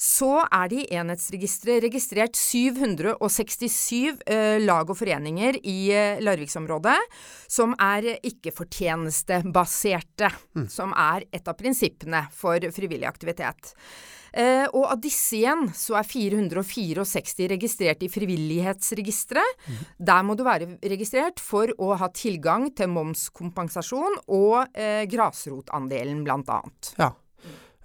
[0.00, 6.98] så er det i enhetsregisteret registrert 767 eh, lag og foreninger i eh, Larviksområdet
[7.48, 10.30] som er ikke-fortjenestebaserte,
[10.72, 13.74] som er et av prinsippene for frivillig aktivitet.
[14.36, 19.68] Eh, og av disse igjen så er 464 registrert i Frivillighetsregisteret.
[19.96, 26.52] Der må du være registrert for å ha tilgang til momskompensasjon og eh, grasrotandelen, blant
[26.52, 26.92] annet.
[27.00, 27.14] Ja.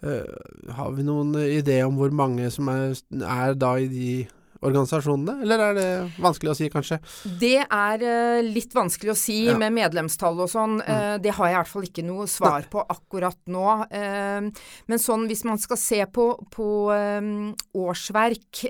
[0.02, 4.14] Eh, har vi noen idé om hvor mange som er, er da i de
[4.62, 5.88] organisasjonene, eller er det
[6.22, 7.00] vanskelig å si, kanskje?
[7.42, 9.56] Det er uh, litt vanskelig å si Ja.
[9.56, 9.64] Mm.
[9.64, 10.76] med medlemstall og sånn.
[10.86, 13.66] Eh, det har jeg i hvert fall ikke noe svar på akkurat nå.
[13.90, 14.52] Uh,
[14.86, 18.64] men sånn hvis man skal se på, på um, årsverk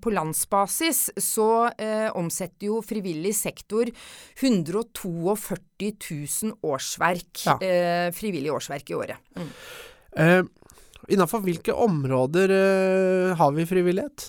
[0.00, 1.70] på landsbasis, så
[2.18, 3.88] omsetter jo frivillig sektor
[4.40, 7.44] 142 000 årsverk.
[7.46, 7.56] Ja.
[7.64, 9.30] Eh, frivillig årsverk i året.
[9.38, 10.48] Mm.
[11.10, 14.26] Innafor hvilke områder uh, har vi frivillighet?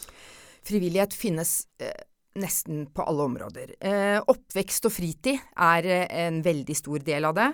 [0.67, 1.91] Frivillighet finnes uh,
[2.41, 3.75] nesten på alle områder.
[3.83, 5.89] Uh, oppvekst og fritid er
[6.25, 7.49] en veldig stor del av det.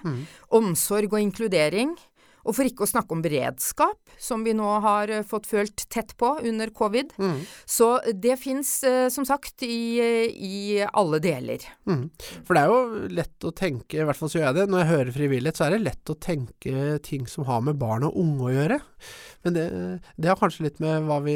[0.56, 1.96] Omsorg og inkludering.
[2.48, 6.14] Og for ikke å snakke om beredskap, som vi nå har eh, fått følt tett
[6.20, 7.12] på under covid.
[7.68, 11.66] Så det fins eh, som sagt i, eh, i alle deler.
[11.90, 12.06] Mm.
[12.48, 14.84] For det er jo lett å tenke, i hvert fall så gjør jeg det, når
[14.84, 18.16] jeg hører frivillighet, så er det lett å tenke ting som har med barn og
[18.24, 18.80] unge å gjøre.
[19.46, 19.66] Men det,
[20.18, 21.36] det har kanskje litt med hva vi,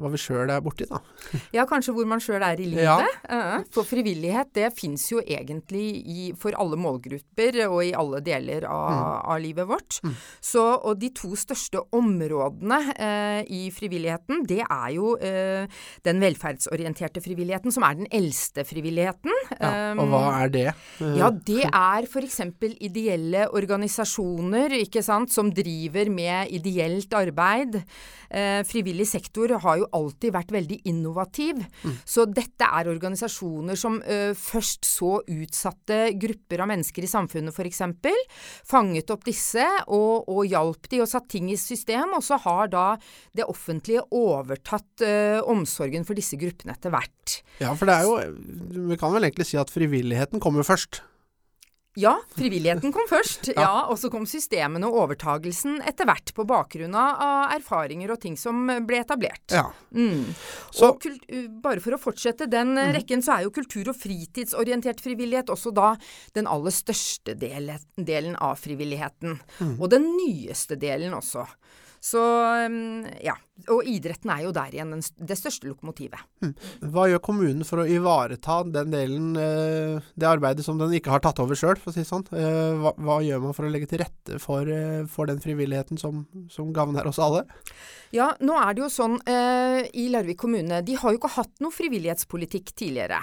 [0.00, 1.00] hva vi sjøl er borti, da.
[1.56, 2.86] Ja, kanskje hvor man sjøl er i livet.
[2.86, 2.98] Ja.
[3.28, 8.64] Eh, For frivillighet, det fins jo egentlig i, for alle målgrupper og i alle deler
[8.70, 8.94] av,
[9.34, 9.98] av livet vårt.
[10.42, 15.70] Så, og de to største områdene eh, i frivilligheten, det er jo eh,
[16.04, 19.30] den velferdsorienterte frivilligheten, som er den eldste frivilligheten.
[19.60, 19.92] Ja.
[20.02, 20.66] Og hva er det?
[21.00, 22.40] Eh, Ja, det er f.eks.
[22.82, 27.78] ideelle organisasjoner ikke sant, som driver med ideelt arbeid.
[28.32, 31.60] Eh, frivillig sektor har jo alltid vært veldig innovativ.
[32.08, 37.82] Så dette er organisasjoner som eh, først så utsatte grupper av mennesker i samfunnet f.eks.
[38.68, 42.16] Fanget opp disse og, og hjalp de og satt ting i system.
[42.16, 42.86] Og så har da
[43.36, 47.38] det offentlige overtatt uh, omsorgen for disse gruppene etter hvert.
[47.62, 51.02] Ja, for det er jo Vi kan vel egentlig si at frivilligheten kommer først.
[51.94, 53.50] Ja, frivilligheten kom først.
[53.56, 53.84] ja.
[53.92, 58.64] Og så kom systemene og overtagelsen etter hvert på bakgrunn av erfaringer og ting som
[58.88, 59.44] ble etablert.
[59.52, 59.66] Ja.
[59.92, 60.32] Mm.
[60.72, 63.98] Så- og uh, bare for å fortsette den uh, rekken, så er jo kultur- og
[63.98, 65.92] fritidsorientert frivillighet også da
[66.36, 69.36] den aller største dele, delen av frivilligheten.
[69.78, 71.44] Og den nyeste delen også.
[72.02, 72.20] Så
[72.66, 73.36] um, ja.
[73.70, 76.18] Og idretten er jo der igjen den, det største lokomotivet.
[76.90, 81.22] Hva gjør kommunen for å ivareta den delen, eh, det arbeidet som den ikke har
[81.22, 82.24] tatt over sjøl, for å si det sånn?
[82.34, 86.00] Eh, hva, hva gjør man for å legge til rette for, eh, for den frivilligheten
[86.00, 87.44] som, som gagner oss alle?
[88.16, 91.72] Ja, nå er det jo sånn i Larvik kommune, de har jo ikke hatt noe
[91.72, 93.22] frivillighetspolitikk tidligere.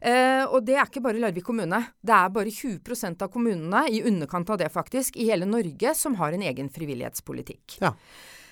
[0.00, 1.82] Eh, og det er ikke bare Larvik kommune.
[2.00, 6.18] Det er bare 20% av kommunene, i underkant av det faktisk, i hele Norge som
[6.20, 7.78] har en egen frivillighetspolitikk.
[7.82, 7.94] Ja.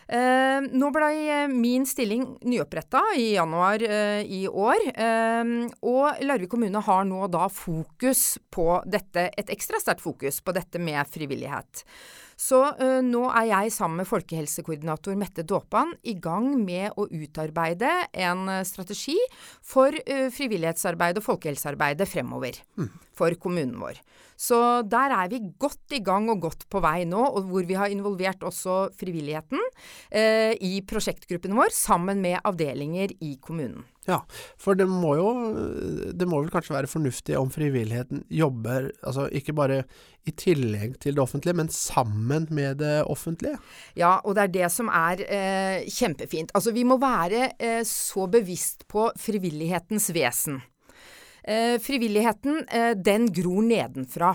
[0.07, 5.49] Eh, nå blei min stilling nyoppretta i januar eh, i år, eh,
[5.83, 10.79] og Larvik kommune har nå da fokus på dette, et ekstra sterkt fokus på dette
[10.79, 11.83] med frivillighet.
[12.37, 17.89] Så uh, nå er jeg sammen med folkehelsekoordinator Mette Dåpan i gang med å utarbeide
[18.13, 19.17] en eh, strategi
[19.65, 22.61] for uh, frivillighetsarbeid og folkehelsearbeidet fremover
[23.17, 24.03] for kommunen vår.
[24.37, 27.79] Så der er vi godt i gang og godt på vei nå, og hvor vi
[27.81, 33.87] har involvert også frivilligheten uh, i prosjektgruppen vår sammen med avdelinger i kommunen.
[34.07, 34.21] Ja,
[34.61, 35.31] for det må jo
[36.15, 39.81] Det må vel kanskje være fornuftig om frivilligheten jobber altså ikke bare
[40.27, 43.61] i tillegg til det offentlige, men sammen med det offentlige?
[43.99, 46.51] Ja, og det er det som er eh, kjempefint.
[46.55, 50.59] Altså, vi må være eh, så bevisst på frivillighetens vesen.
[51.47, 54.35] Eh, frivilligheten, eh, den gror nedenfra.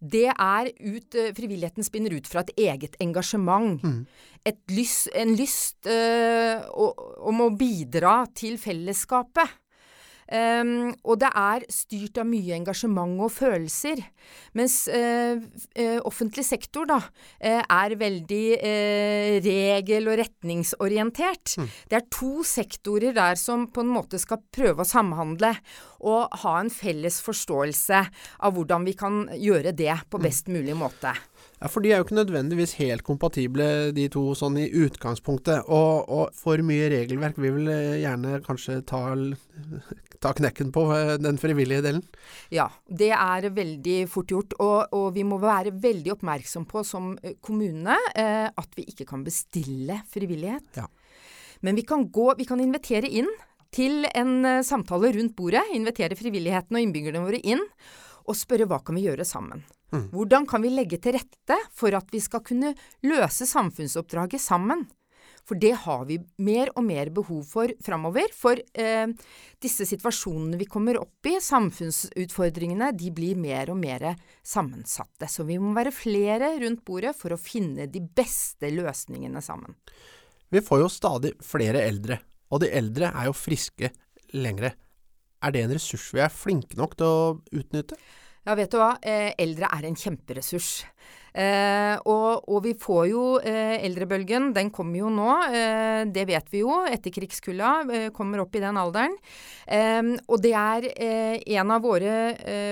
[0.00, 3.80] Det er ut, eh, Frivilligheten spinner ut fra et eget engasjement.
[4.46, 6.60] Et lyst, en lyst øh,
[7.26, 9.48] om å bidra til fellesskapet.
[10.32, 14.02] Ehm, og det er styrt av mye engasjement og følelser.
[14.58, 15.38] Mens uh,
[15.78, 18.44] eh, offentlig sektor da, uh, er veldig
[19.44, 21.56] regel- og retningsorientert.
[21.86, 25.52] Det er to sektorer der som på en måte skal prøve å samhandle
[26.06, 28.02] og ha en felles forståelse
[28.46, 31.14] av hvordan vi kan gjøre det på best mulig måte.
[31.66, 35.66] Ja, For de er jo ikke nødvendigvis helt kompatible, de to, sånn i utgangspunktet.
[35.66, 39.00] Og, og for mye regelverk vil vel gjerne kanskje ta,
[40.22, 42.04] ta knekken på eh, den frivillige delen.
[42.54, 44.54] Ja, det er veldig fort gjort.
[44.62, 49.10] Og, og vi må være veldig oppmerksom på som eh, kommune eh, at vi ikke
[49.10, 50.70] kan bestille frivillighet.
[50.78, 50.86] Ja.
[51.66, 53.32] Men vi kan, gå, vi kan invitere inn
[53.74, 55.66] til en samtale rundt bordet.
[55.74, 57.66] Invitere frivilligheten og innbyggerne våre inn.
[58.30, 59.66] Og spørre hva kan vi gjøre sammen.
[59.90, 62.74] Hvordan kan vi legge til rette for at vi skal kunne
[63.06, 64.86] løse samfunnsoppdraget sammen?
[65.46, 68.32] For det har vi mer og mer behov for framover.
[68.34, 69.12] For eh,
[69.62, 74.08] disse situasjonene vi kommer opp i, samfunnsutfordringene, de blir mer og mer
[74.42, 75.28] sammensatte.
[75.30, 79.78] Så vi må være flere rundt bordet for å finne de beste løsningene sammen.
[80.50, 82.18] Vi får jo stadig flere eldre,
[82.50, 83.92] og de eldre er jo friske
[84.34, 84.74] lengre.
[85.46, 87.98] Er det en ressurs vi er flinke nok til å utnytte?
[88.46, 88.92] Ja, vet du hva.
[89.02, 90.84] Eh, eldre er en kjemperessurs.
[91.36, 95.32] Eh, og, og vi får jo eh, eldrebølgen, den kommer jo nå.
[95.50, 96.78] Eh, det vet vi jo.
[96.86, 99.18] Etterkrigskulla eh, kommer opp i den alderen.
[99.66, 102.14] Eh, og det er eh, en av våre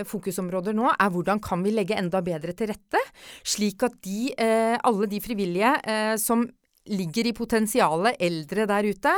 [0.06, 3.00] fokusområder nå, er hvordan kan vi legge enda bedre til rette,
[3.42, 5.72] slik at de, alle de frivillige
[6.20, 6.44] som
[6.90, 9.12] ligger i potensialet eldre der ute,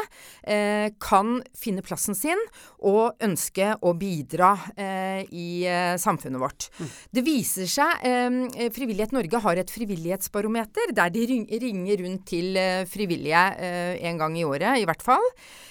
[0.46, 2.38] eh, kan finne plassen sin
[2.86, 6.68] og ønske å bidra eh, i eh, samfunnet vårt.
[7.10, 11.26] Det viser seg eh, Frivillighet Norge har et frivillighetsbarometer der de
[11.58, 15.24] ringer rundt til eh, frivillige eh, en gang i året, i hvert fall,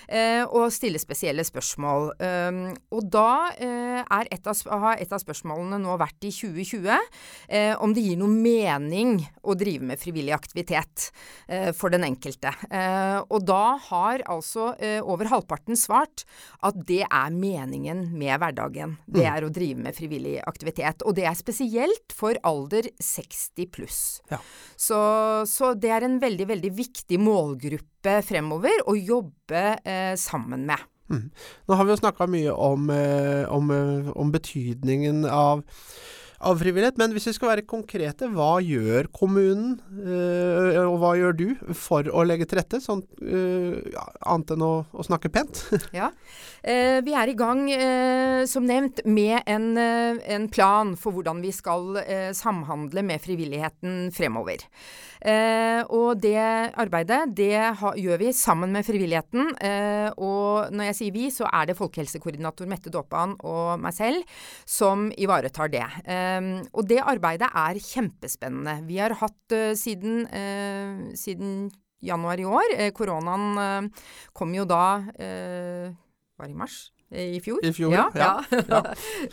[0.10, 2.12] eh, og stiller spesielle spørsmål.
[2.96, 8.32] Og da har et av spørsmålene nå vært i 2020 eh, om det gir noe
[8.32, 11.10] mening å drive med frivillig aktivitet
[11.48, 12.50] eh, for den enkelte.
[12.74, 16.26] Eh, og da har altså eh, over halvparten svart
[16.66, 18.98] at det er meningen med hverdagen.
[19.06, 21.06] Det er å drive med frivillig aktivitet.
[21.06, 24.02] Og det er spesielt for alder 60 pluss.
[24.34, 24.42] Ja.
[24.74, 24.98] Så,
[25.50, 30.90] så det er en veldig, veldig viktig målgruppe fremover å jobbe eh, sammen med.
[31.06, 33.70] Nå har vi jo snakka mye om, eh, om,
[34.18, 35.62] om betydningen av,
[36.46, 41.38] av frivillighet, men hvis vi skal være konkrete, hva gjør kommunen, eh, og hva gjør
[41.40, 45.66] du for å legge til rette, sånn, eh, annet enn å, å snakke pent?
[45.96, 46.12] Ja.
[46.66, 51.42] Eh, vi er i gang, eh, som nevnt, med en, eh, en plan for hvordan
[51.42, 52.02] vi skal
[52.34, 54.58] samhandle med frivilligheten fremover.
[55.90, 56.38] Og det
[56.78, 59.56] arbeidet det gjør vi sammen med frivilligheten.
[60.18, 64.24] Og når jeg sier vi, så er det folkehelsekoordinator Mette Dåpan og meg selv
[64.66, 65.86] som ivaretar det.
[66.74, 68.86] Og det arbeidet er kjempespennende.
[68.86, 70.28] Vi har hatt siden,
[71.16, 73.90] siden januar i år Koronaen
[74.34, 75.96] kom jo da
[76.38, 76.92] Var i mars?
[77.12, 77.62] Eh, I fjor?
[77.64, 78.10] I fjor, ja.
[78.16, 78.44] ja.
[78.52, 78.82] ja.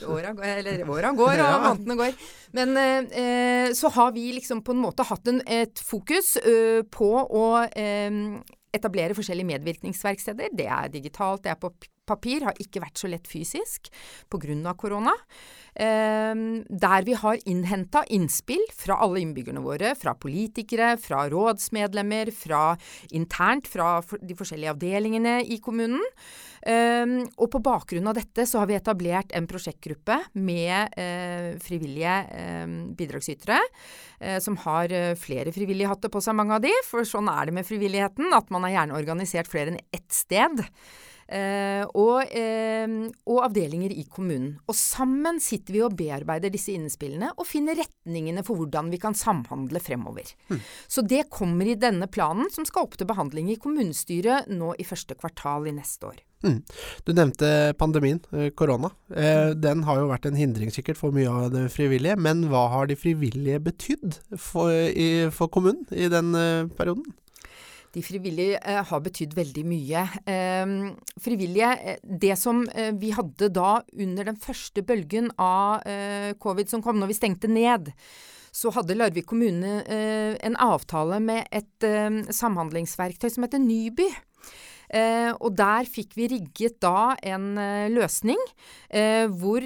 [0.06, 1.58] åra, eller, åra går, og Ja.
[1.64, 2.18] månedene går.
[2.54, 6.82] Men eh, eh, så har vi liksom på en måte hatt en, et fokus eh,
[6.86, 8.20] på å eh,
[8.72, 10.54] etablere forskjellige medvirkningsverksteder.
[10.56, 11.72] Det er digitalt, det er på
[12.08, 13.90] papir, har ikke vært så lett fysisk
[14.32, 14.74] pga.
[14.74, 15.12] korona.
[15.74, 16.34] Eh,
[16.68, 22.76] der vi har innhenta innspill fra alle innbyggerne våre, fra politikere, fra rådsmedlemmer, fra
[23.10, 26.02] internt fra de forskjellige avdelingene i kommunen.
[26.62, 27.06] Eh,
[27.38, 32.66] og på bakgrunn av dette så har vi etablert en prosjektgruppe med eh, frivillige eh,
[32.98, 33.60] bidragsytere,
[34.20, 37.48] eh, som har eh, flere frivillige hatter på seg, mange av de, for sånn er
[37.48, 40.62] det med frivilligheten, at man er gjerne organisert flere enn ett sted.
[41.32, 44.58] Eh, og, eh, og avdelinger i kommunen.
[44.68, 49.16] Og sammen sitter vi og bearbeider disse innspillene og finner retningene for hvordan vi kan
[49.16, 50.34] samhandle fremover.
[50.86, 54.86] Så det kommer i denne planen som skal opp til behandling i kommunestyret nå i
[54.86, 56.20] første kvartal i neste år.
[56.42, 56.58] Mm.
[57.06, 58.90] Du nevnte pandemien, eh, korona.
[59.14, 62.68] Eh, den har jo vært en hindring sikkert for mye av det frivillige, men hva
[62.72, 67.06] har de frivillige betydd for, i, for kommunen i den eh, perioden?
[67.92, 70.04] De frivillige eh, har betydd veldig mye.
[70.24, 70.74] Eh,
[71.20, 76.72] frivillige, eh, det som eh, vi hadde da under den første bølgen av eh, covid
[76.72, 77.92] som kom, når vi stengte ned,
[78.52, 81.88] så hadde Larvik kommune eh, en avtale med et
[82.36, 84.10] samhandlingsverktøy som heter Nyby.
[84.92, 88.36] Eh, og der fikk vi rigget da en eh, løsning
[88.92, 89.64] eh, hvor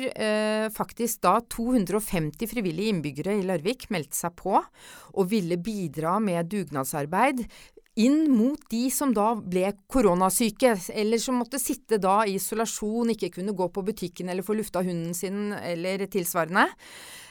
[0.76, 7.42] faktisk da 250 frivillige innbyggere i Larvik meldte seg på og ville bidra med dugnadsarbeid
[7.96, 13.32] inn mot de som da ble koronasyke, eller som måtte sitte da i isolasjon, ikke
[13.38, 16.66] kunne gå på butikken eller få lufta hunden sin eller tilsvarende.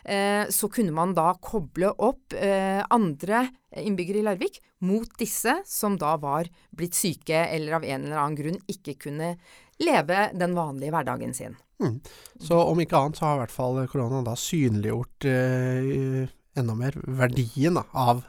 [0.05, 3.43] Eh, så kunne man da koble opp eh, andre
[3.77, 8.37] innbyggere i Larvik mot disse som da var blitt syke eller av en eller annen
[8.37, 9.35] grunn ikke kunne
[9.81, 11.57] leve den vanlige hverdagen sin.
[11.81, 11.99] Mm.
[12.39, 16.97] Så om ikke annet så har i hvert fall korona da synliggjort eh, enda mer
[17.05, 18.23] verdien da, av,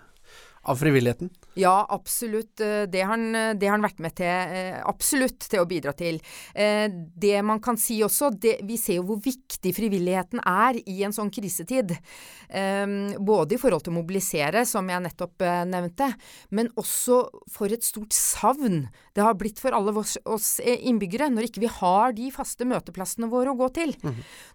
[0.66, 1.30] av frivilligheten.
[1.57, 2.61] Ja, absolutt.
[2.61, 5.94] Eh, Det har han, det har han vært med til, eh, absolutt til å bidra
[5.96, 6.20] til.
[6.54, 11.02] Eh, Det man kan si også, det, vi ser jo hvor viktig frivilligheten er i
[11.02, 11.96] en sånn krisetid.
[12.50, 12.86] Eh,
[13.18, 16.11] Både i forhold til å mobilisere, som jeg nettopp eh, nevnte,
[16.50, 21.48] men også for et stort savn det har blitt for alle oss, eh, innbyggere, når
[21.48, 23.94] ikke vi har de faste møteplassene våre å gå til.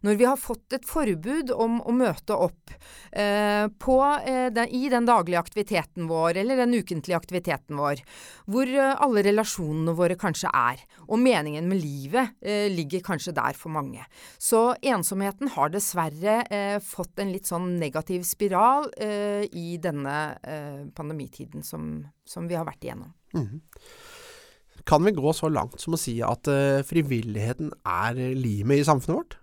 [0.06, 2.70] Når vi har fått et forbud om å møte opp
[3.12, 8.04] eh, på, eh, i den daglige aktiviteten vår, eller den ukentlige aktiviteten vår,
[8.52, 13.58] hvor eh, alle relasjonene våre kanskje er, og meningen med livet eh, ligger kanskje der
[13.58, 14.04] for mange.
[14.38, 20.88] Så ensomheten har dessverre eh, fått en litt sånn negativ spiral eh, i denne eh,
[20.96, 21.94] pandemitiden som,
[22.28, 23.14] som vi har vært igjennom.
[24.88, 29.18] Kan vi gå så langt som å si at eh, frivilligheten er limet i samfunnet
[29.20, 29.38] vårt?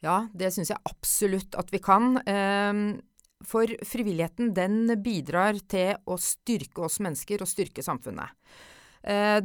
[0.00, 2.14] Ja, det syns jeg absolutt at vi kan.
[2.24, 3.00] Ehm,
[3.46, 8.36] For frivilligheten den bidrar til å styrke oss mennesker og styrke samfunnet.
[9.02, 9.40] Eh,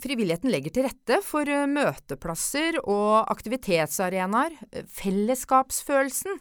[0.00, 6.40] Frivilligheten legger til rette for eh, møteplasser og aktivitetsarenaer, eh, fellesskapsfølelsen,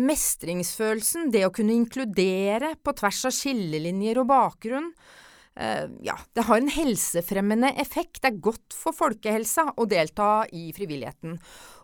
[0.00, 4.86] mestringsfølelsen, det å kunne inkludere på tvers av skillelinjer og bakgrunn.
[5.56, 8.22] Eh, ja, det har en helsefremmende effekt.
[8.22, 11.36] Det er godt for folkehelsa å delta i frivilligheten.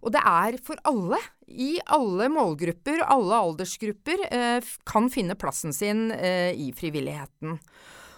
[0.07, 1.19] Og det er for alle,
[1.51, 7.59] i alle målgrupper, alle aldersgrupper, eh, kan finne plassen sin eh, i frivilligheten.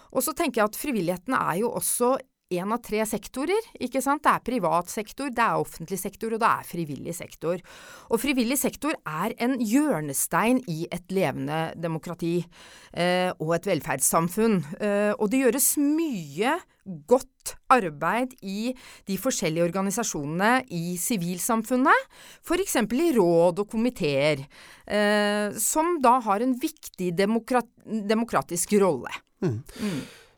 [0.09, 2.15] Og så tenker jeg at frivilligheten er jo også
[2.49, 4.23] en av tre sektorer, ikke sant.
[4.25, 7.61] Det er privat sektor, det er offentlig sektor, og det er frivillig sektor.
[8.09, 14.59] Og frivillig sektor er en hjørnestein i et levende demokrati eh, og et velferdssamfunn.
[14.81, 16.57] Eh, og det gjøres mye
[17.09, 18.71] godt arbeid i
[19.05, 22.07] de forskjellige organisasjonene i sivilsamfunnet,
[22.41, 22.79] f.eks.
[22.81, 24.41] i råd og komiteer,
[24.89, 29.13] eh, som da har en viktig demokrat demokratisk rolle.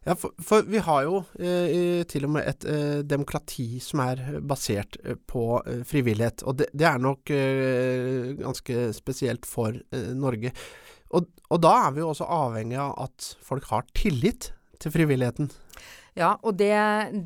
[0.01, 4.23] Ja, for, for vi har jo eh, til og med et eh, demokrati som er
[4.49, 10.07] basert eh, på eh, frivillighet, og det, det er nok eh, ganske spesielt for eh,
[10.17, 10.55] Norge.
[11.13, 14.49] Og, og da er vi jo også avhengig av at folk har tillit
[14.81, 15.51] til frivilligheten.
[16.19, 16.75] Ja, og det,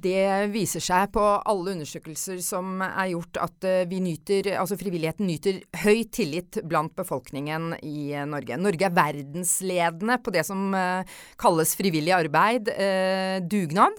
[0.04, 5.26] det viser seg på alle undersøkelser som er gjort at eh, vi nyter, altså frivilligheten
[5.26, 8.60] nyter høy tillit blant befolkningen i eh, Norge.
[8.62, 13.98] Norge er verdensledende på det som eh, kalles frivillig arbeid, eh, dugnad.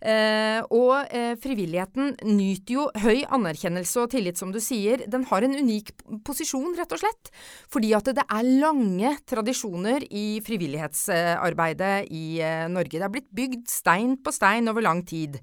[0.00, 5.04] Eh, og eh, frivilligheten nyter jo høy anerkjennelse og tillit, som du sier.
[5.10, 5.92] Den har en unik
[6.26, 7.32] posisjon, rett og slett.
[7.72, 12.96] Fordi at det er lange tradisjoner i frivillighetsarbeidet i eh, Norge.
[12.96, 15.40] Det er blitt bygd stein på stein over lang tid.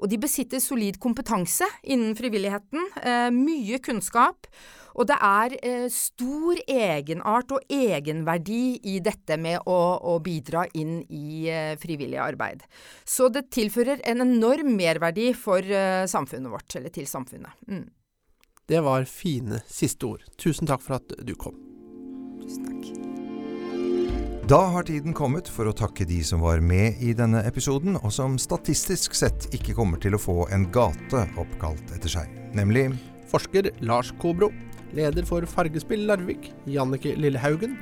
[0.00, 2.90] Og de besitter solid kompetanse innen frivilligheten.
[3.04, 4.48] Eh, mye kunnskap.
[4.98, 9.78] Og det er eh, stor egenart og egenverdi i dette med å,
[10.10, 12.64] å bidra inn i eh, frivillig arbeid.
[13.06, 17.54] Så det tilfører en enorm merverdi for eh, samfunnet vårt, eller til samfunnet.
[17.70, 17.86] Mm.
[18.68, 20.26] Det var fine siste ord.
[20.36, 21.54] Tusen takk for at du kom.
[22.42, 23.08] Tusen takk.
[24.48, 28.10] Da har tiden kommet for å takke de som var med i denne episoden, og
[28.16, 32.88] som statistisk sett ikke kommer til å få en gate oppkalt etter seg, nemlig
[33.28, 34.48] Forsker Lars Kobro.
[34.96, 37.76] Leder for Fargespill Larvik, Jannike Lillehaugen.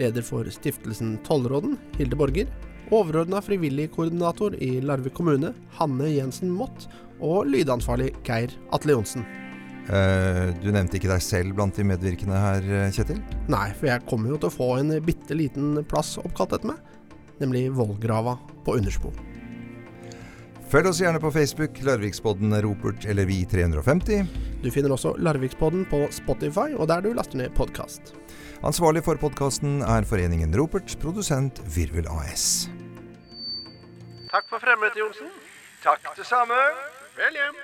[0.00, 2.50] Leder for Stiftelsen Tollråden, Hilde Borger.
[2.92, 6.88] Overordna frivillig koordinator i Larvik kommune, Hanne Jensen Mott.
[7.22, 9.24] Og lydansvarlig Geir Atle Johnsen.
[9.88, 13.18] Uh, Du nevnte ikke deg selv blant de medvirkende her, eh, Kjetil?
[13.50, 16.78] Nei, for jeg kommer jo til å få en bitte liten plass oppkalt etter meg.
[17.42, 19.10] Nemlig Vollgrava på Underspo.
[20.72, 24.22] Følg oss gjerne på Facebook, Larvikspodden Ropert eller Vi350.
[24.62, 28.14] Du finner også Larvikspodden på Spotify, og der du laster ned podkast.
[28.64, 32.70] Ansvarlig for podkasten er Foreningen Ropert, produsent Virvel AS.
[34.32, 35.28] Takk for fremmøtet, Johnsen.
[35.84, 36.56] Takk det samme.
[37.20, 37.60] Vel hjem.